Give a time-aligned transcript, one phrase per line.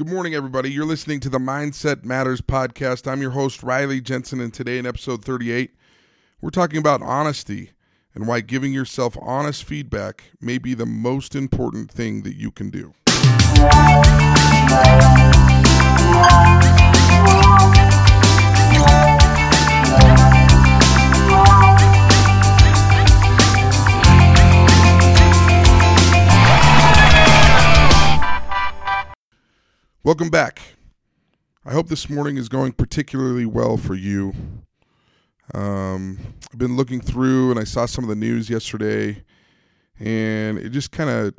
[0.00, 0.72] Good morning, everybody.
[0.72, 3.06] You're listening to the Mindset Matters podcast.
[3.06, 5.72] I'm your host, Riley Jensen, and today in episode 38,
[6.40, 7.72] we're talking about honesty
[8.14, 12.70] and why giving yourself honest feedback may be the most important thing that you can
[12.70, 12.94] do.
[30.10, 30.60] Welcome back.
[31.64, 34.34] I hope this morning is going particularly well for you.
[35.54, 36.18] Um,
[36.52, 39.22] I've been looking through and I saw some of the news yesterday,
[40.00, 41.34] and it just kind of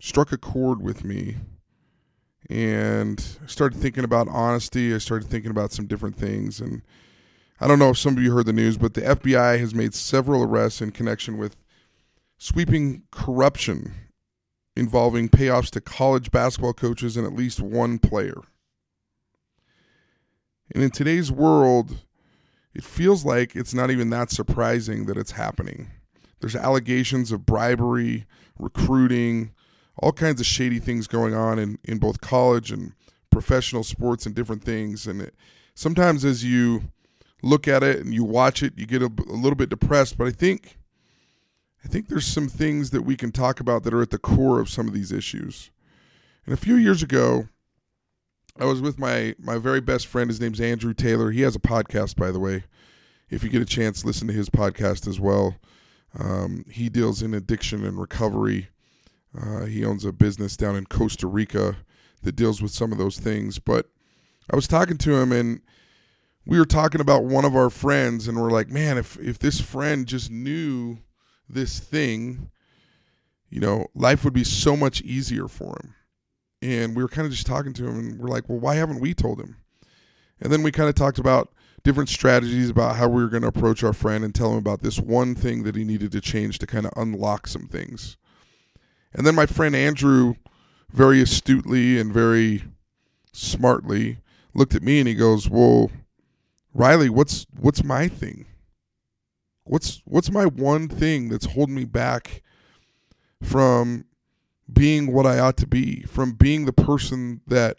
[0.00, 1.36] struck a chord with me.
[2.48, 4.94] And I started thinking about honesty.
[4.94, 6.60] I started thinking about some different things.
[6.60, 6.80] And
[7.60, 9.92] I don't know if some of you heard the news, but the FBI has made
[9.92, 11.56] several arrests in connection with
[12.38, 13.92] sweeping corruption
[14.76, 18.40] involving payoffs to college basketball coaches and at least one player.
[20.74, 21.98] And in today's world,
[22.74, 25.90] it feels like it's not even that surprising that it's happening.
[26.40, 28.26] There's allegations of bribery,
[28.58, 29.52] recruiting,
[29.98, 32.94] all kinds of shady things going on in, in both college and
[33.30, 35.06] professional sports and different things.
[35.06, 35.34] And it,
[35.74, 36.84] sometimes as you
[37.42, 40.16] look at it and you watch it, you get a, a little bit depressed.
[40.16, 40.78] But I think
[41.84, 44.60] I think there's some things that we can talk about that are at the core
[44.60, 45.70] of some of these issues.
[46.46, 47.48] And a few years ago,
[48.58, 50.28] I was with my my very best friend.
[50.28, 51.30] His name's Andrew Taylor.
[51.30, 52.64] He has a podcast, by the way.
[53.30, 55.56] If you get a chance, listen to his podcast as well.
[56.18, 58.68] Um, he deals in addiction and recovery.
[59.38, 61.78] Uh, he owns a business down in Costa Rica
[62.22, 63.58] that deals with some of those things.
[63.58, 63.88] But
[64.50, 65.62] I was talking to him, and
[66.44, 69.60] we were talking about one of our friends, and we're like, man, if if this
[69.60, 70.98] friend just knew
[71.48, 72.50] this thing,
[73.50, 75.94] you know, life would be so much easier for him.
[76.62, 79.00] And we were kind of just talking to him and we're like, well, why haven't
[79.00, 79.56] we told him?
[80.40, 83.48] And then we kind of talked about different strategies about how we were going to
[83.48, 86.58] approach our friend and tell him about this one thing that he needed to change
[86.58, 88.16] to kind of unlock some things.
[89.12, 90.36] And then my friend Andrew,
[90.90, 92.64] very astutely and very
[93.32, 94.18] smartly,
[94.54, 95.90] looked at me and he goes, "Well,
[96.74, 98.46] Riley, what's what's my thing?
[99.64, 102.42] What's what's my one thing that's holding me back
[103.42, 104.04] from
[104.72, 107.78] being what I ought to be, from being the person that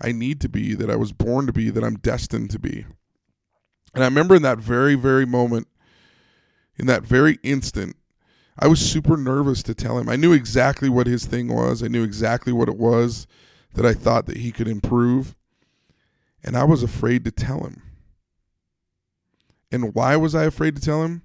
[0.00, 2.86] I need to be, that I was born to be, that I'm destined to be?"
[3.94, 5.68] And I remember in that very very moment
[6.76, 7.96] in that very instant
[8.62, 10.08] I was super nervous to tell him.
[10.08, 11.82] I knew exactly what his thing was.
[11.82, 13.26] I knew exactly what it was
[13.74, 15.34] that I thought that he could improve.
[16.44, 17.82] And I was afraid to tell him.
[19.72, 21.22] And why was I afraid to tell him?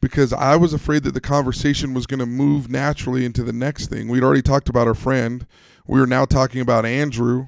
[0.00, 3.88] Because I was afraid that the conversation was going to move naturally into the next
[3.88, 4.08] thing.
[4.08, 5.46] We'd already talked about our friend.
[5.86, 7.46] We were now talking about Andrew.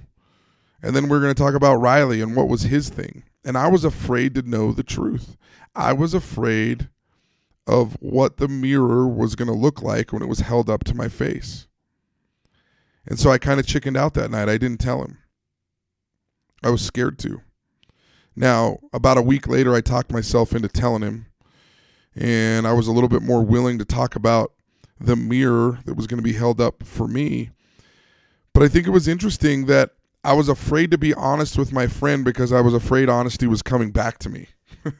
[0.82, 3.24] And then we are going to talk about Riley and what was his thing.
[3.44, 5.36] And I was afraid to know the truth.
[5.74, 6.88] I was afraid
[7.66, 10.94] of what the mirror was going to look like when it was held up to
[10.94, 11.66] my face.
[13.06, 14.48] And so I kind of chickened out that night.
[14.48, 15.18] I didn't tell him.
[16.62, 17.42] I was scared to.
[18.38, 21.26] Now, about a week later, I talked myself into telling him,
[22.14, 24.52] and I was a little bit more willing to talk about
[25.00, 27.50] the mirror that was going to be held up for me.
[28.54, 29.90] But I think it was interesting that
[30.22, 33.60] I was afraid to be honest with my friend because I was afraid honesty was
[33.60, 34.46] coming back to me.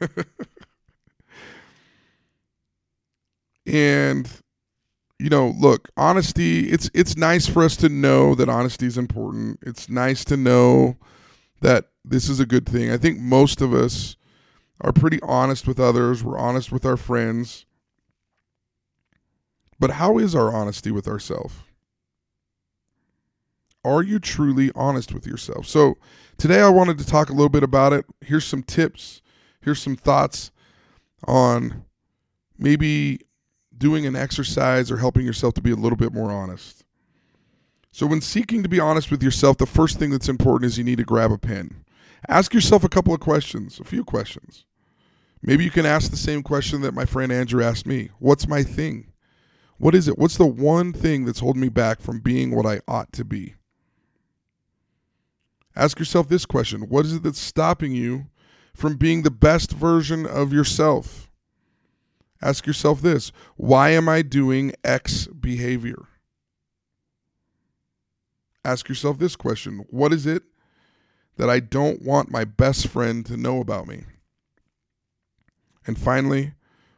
[3.65, 4.29] and
[5.19, 9.59] you know look honesty it's it's nice for us to know that honesty is important
[9.61, 10.97] it's nice to know
[11.61, 12.91] that this is a good thing.
[12.91, 14.15] I think most of us
[14.81, 16.23] are pretty honest with others.
[16.23, 17.65] We're honest with our friends.
[19.79, 21.55] But how is our honesty with ourselves?
[23.83, 25.65] Are you truly honest with yourself?
[25.65, 25.97] So
[26.37, 28.05] today i wanted to talk a little bit about it.
[28.21, 29.21] Here's some tips.
[29.61, 30.51] Here's some thoughts
[31.25, 31.85] on
[32.57, 33.21] maybe
[33.77, 36.83] doing an exercise or helping yourself to be a little bit more honest.
[37.99, 40.85] So, when seeking to be honest with yourself, the first thing that's important is you
[40.85, 41.83] need to grab a pen.
[42.29, 44.63] Ask yourself a couple of questions, a few questions.
[45.41, 48.63] Maybe you can ask the same question that my friend Andrew asked me What's my
[48.63, 49.11] thing?
[49.79, 50.17] What is it?
[50.17, 53.55] What's the one thing that's holding me back from being what I ought to be?
[55.75, 58.27] Ask yourself this question What is it that's stopping you
[58.73, 61.29] from being the best version of yourself?
[62.41, 66.08] Ask yourself this why am I doing X behavior?
[68.63, 70.43] Ask yourself this question What is it
[71.37, 74.03] that I don't want my best friend to know about me?
[75.87, 76.53] And finally,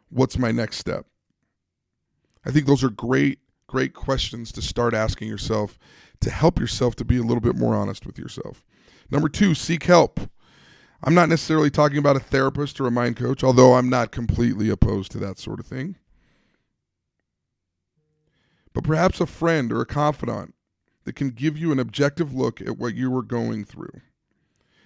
[0.10, 1.06] what's my next step?
[2.46, 5.78] I think those are great, great questions to start asking yourself
[6.22, 8.64] to help yourself to be a little bit more honest with yourself.
[9.10, 10.20] Number two, seek help.
[11.04, 14.70] I'm not necessarily talking about a therapist or a mind coach, although I'm not completely
[14.70, 15.96] opposed to that sort of thing.
[18.74, 20.54] But perhaps a friend or a confidant
[21.04, 24.02] that can give you an objective look at what you were going through.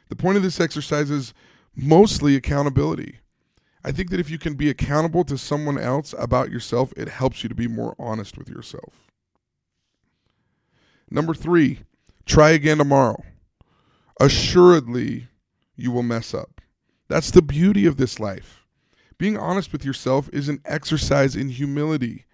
[0.10, 1.34] The point of this exercise is
[1.76, 3.20] mostly accountability.
[3.84, 7.44] I think that if you can be accountable to someone else about yourself, it helps
[7.44, 9.12] you to be more honest with yourself.
[11.10, 11.82] Number three,
[12.26, 13.24] try again tomorrow.
[14.20, 15.28] Assuredly,
[15.76, 16.62] you will mess up.
[17.08, 18.66] That's the beauty of this life.
[19.18, 22.26] Being honest with yourself is an exercise in humility.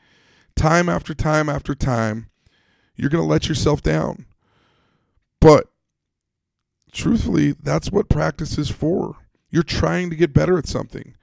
[0.56, 2.31] Time after time after time,
[3.02, 4.28] you're going to let yourself down.
[5.40, 5.72] But
[6.92, 9.16] truthfully, that's what practice is for.
[9.50, 11.16] You're trying to get better at something.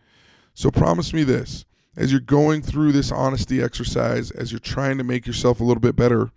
[0.55, 1.67] So promise me this
[1.97, 5.81] as you're going through this honesty exercise, as you're trying to make yourself a little
[5.81, 6.33] bit better,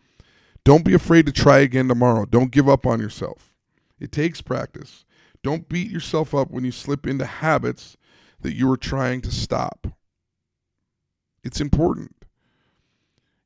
[0.64, 2.26] don't be afraid to try again tomorrow.
[2.26, 3.56] Don't give up on yourself.
[4.00, 5.06] It takes practice.
[5.42, 7.98] Don't beat yourself up when you slip into habits
[8.42, 9.88] that you are trying to stop.
[11.44, 12.16] It's important.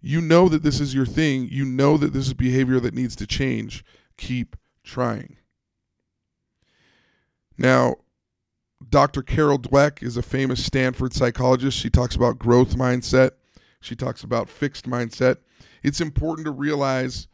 [0.07, 1.47] You know that this is your thing.
[1.49, 3.83] You know that this is behavior that needs to change.
[4.17, 5.37] Keep trying.
[7.57, 7.95] Now,
[8.87, 9.23] Dr.
[9.23, 11.79] Carol Dweck is a famous Stanford psychologist.
[11.79, 13.31] She talks about growth mindset,
[13.79, 15.37] she talks about fixed mindset.
[15.81, 17.27] It's important to realize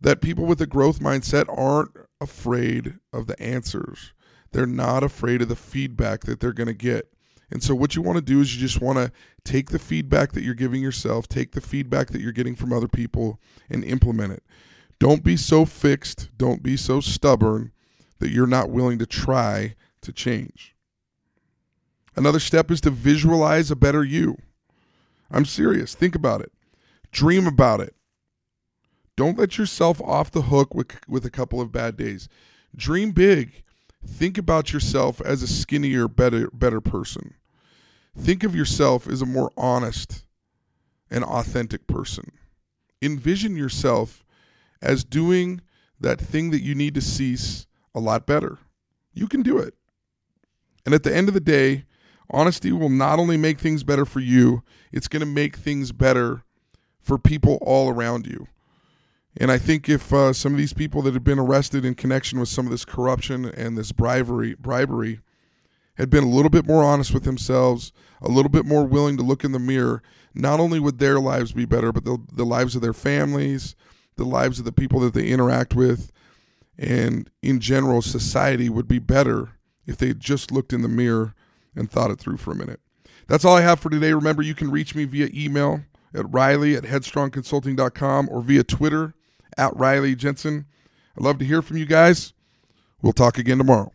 [0.00, 1.90] that people with a growth mindset aren't
[2.20, 4.12] afraid of the answers.
[4.52, 7.12] They're not afraid of the feedback that they're going to get.
[7.50, 9.10] And so, what you want to do is you just want to
[9.44, 12.88] take the feedback that you're giving yourself, take the feedback that you're getting from other
[12.88, 14.42] people, and implement it.
[14.98, 17.72] Don't be so fixed, don't be so stubborn
[18.18, 20.76] that you're not willing to try to change.
[22.16, 24.36] Another step is to visualize a better you.
[25.30, 25.94] I'm serious.
[25.94, 26.52] Think about it.
[27.12, 27.94] Dream about it.
[29.16, 32.28] Don't let yourself off the hook with, with a couple of bad days.
[32.74, 33.64] Dream big.
[34.06, 37.34] Think about yourself as a skinnier, better, better person.
[38.18, 40.24] Think of yourself as a more honest
[41.10, 42.32] and authentic person.
[43.02, 44.24] Envision yourself
[44.82, 45.60] as doing
[46.00, 48.58] that thing that you need to cease a lot better.
[49.12, 49.74] You can do it.
[50.84, 51.84] And at the end of the day,
[52.30, 54.62] honesty will not only make things better for you,
[54.92, 56.42] it's going to make things better
[57.00, 58.46] for people all around you.
[59.36, 62.40] And I think if uh, some of these people that have been arrested in connection
[62.40, 65.20] with some of this corruption and this bribery, bribery,
[66.00, 69.22] had been a little bit more honest with themselves, a little bit more willing to
[69.22, 70.02] look in the mirror,
[70.34, 73.74] not only would their lives be better, but the, the lives of their families,
[74.16, 76.12] the lives of the people that they interact with,
[76.78, 79.50] and in general, society would be better
[79.86, 81.34] if they just looked in the mirror
[81.74, 82.80] and thought it through for a minute.
[83.26, 84.12] That's all I have for today.
[84.12, 85.82] Remember, you can reach me via email
[86.14, 89.14] at riley at headstrongconsulting.com or via Twitter
[89.56, 90.66] at Riley Jensen.
[91.16, 92.32] I'd love to hear from you guys.
[93.02, 93.92] We'll talk again tomorrow.